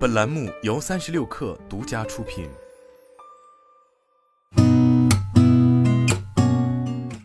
[0.00, 2.48] 本栏目由三十六氪独家出品。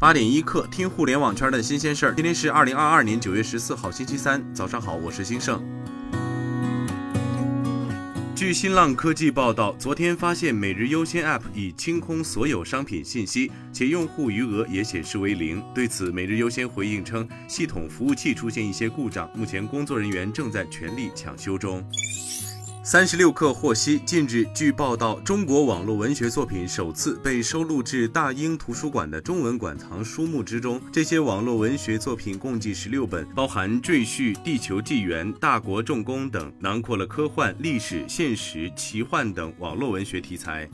[0.00, 2.14] 八点一刻，听互联网圈的新鲜事儿。
[2.16, 5.62] 今天是二零二二年九月十四号，星期三，早上好，我是金盛。
[8.34, 15.62] 据新浪科技报道，昨天发现每日优先 App 已清空所有商品信息，且用户余额也显示为零。
[15.72, 21.88] 对此，每日优先回应称，系统服务器出现一些故障，目前工作人员正在全力抢修中。
[22.88, 30.80] 三十六氪获悉，近日据报道，中国网络文学作品首次被收录至大英图书馆的中文馆藏书目之中。
[30.92, 40.70] 这些网络文学作品共计十六本，包含《赘婿》《地球纪元》《大国重工》等，囊括了科幻、历史、现实、奇幻等网络文学题材。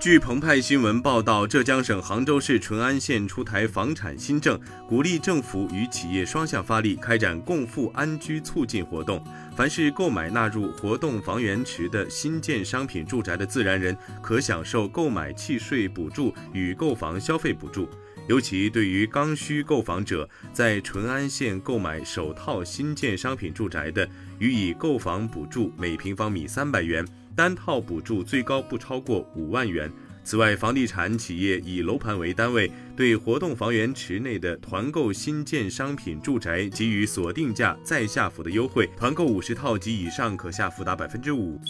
[0.00, 4.56] 据澎湃新闻报道，浙江省杭州市淳安县出台房产新政，
[4.88, 9.20] 鼓励政府与企业双向发力，开展共富安居促进活动。
[9.56, 17.88] 凡是购买纳入活动房源池的新建商品住宅的自然人，可享受购买契税补助与购房消费补助。
[18.28, 24.08] 尤其对于刚需购房者，在淳安县购买首套新建商品住宅的，
[24.38, 27.04] 予以购房补助每平方米三百元。
[27.38, 29.88] 单套补助最高不超过五万元。
[30.24, 41.60] 此外，房地产企业以楼盘为单位，对活动房源池内的团购新建商品住宅给予锁定价再下浮的优惠，团购五十套及以上可下浮达百分之五。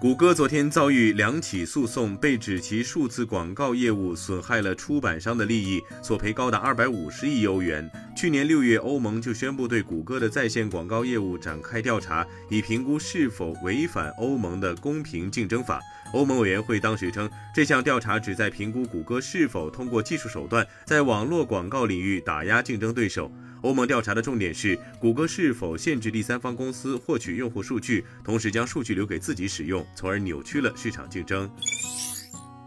[0.00, 7.86] 谷歌昨天遭遇两起诉讼，被指其数字广告业务损害了出版商的利益，索赔高达二百五十亿欧元。
[8.16, 15.78] 去年六月，欧盟就宣布对谷歌的在线广告业务展开调查，以评估是否违反欧盟的公平竞争法。
[16.14, 23.30] 欧盟委员会当时称，这项调查旨在评估谷歌是否通过技术手段在网络广告领域打压竞争对手。
[23.62, 31.50] 欧盟调查的重点是谷歌是否限制第三方公司获取用户数据，同时将数据留给自己使用，从而扭曲了市场竞争。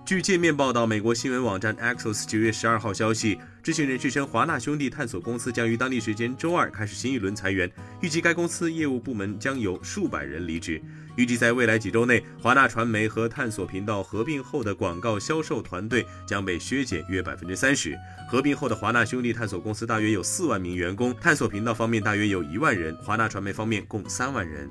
[0.06, 7.72] 据界面报道，美国新闻网站 Axios 九月十二号消息，知情人士称，华纳兄弟探索公司将于当地时间周二开始新一轮裁员，
[8.02, 10.82] 预计该公司业务部门将有数百人离职。
[11.16, 17.98] 预计在未来几周内，华纳传媒和探索频道合并后的广告销售团队将被削减约百分之三十。
[18.30, 24.70] 合并后的华纳兄弟探索公司大约有四万名员工，探索频道方面大约有一万人，华纳传媒方面共三万人。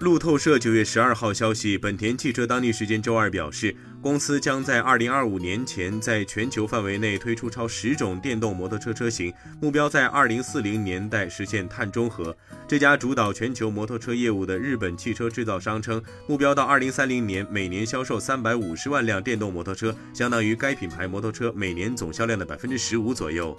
[0.00, 9.32] 路透社九月十二号消息，本田汽车当地时间周二表示，公司将在二零二五年前在全球范围内推出超十种电动摩托车车型，
[9.62, 12.36] 目标在二零四零年代实现碳中和。
[12.68, 23.56] 这家主导全球摩托车业务的日本汽车制造商称，目标到二零三零年每年销售三百五十万辆电动摩托车，相当于该品牌摩托车每年总销量的百分之十五左右。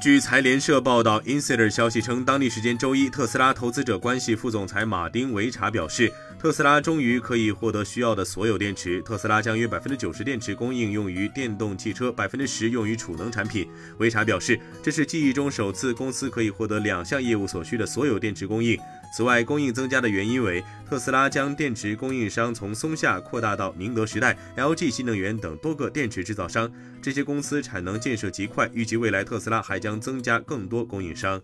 [0.00, 9.02] 据财联社报道，Insider 消息称，当地时间周一，特斯拉投资者关系副总裁马丁·维查表示，特斯拉终于可以获得需要的所有电池。
[9.02, 13.68] 特斯拉将约百分之九十电池供应用于电动汽车，百分之十用于储能产品。
[13.98, 18.80] 维查表示，这是记忆中首次公司可以获得两项业务所需的所有电池供应。
[19.12, 26.70] 此外，供应增加的原因为特斯拉将电池供应商从松下扩大到宁德时代、LG 新能源等多个电池制造商。
[27.02, 31.40] 这些公司产能建设极快，预计未来特斯拉还将增加更多供应商。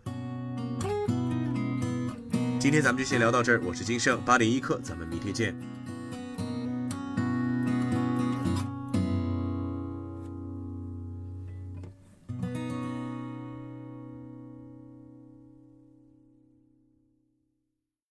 [2.59, 5.75] 今天咱们就先聊到这儿，我是金盛八点一刻，咱们明天见。